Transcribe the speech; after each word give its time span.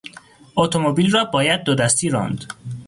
اتومبیل 0.55 1.11
را 1.11 1.25
باید 1.25 1.63
دو 1.63 1.75
دستی 1.75 2.09
راند. 2.09 2.45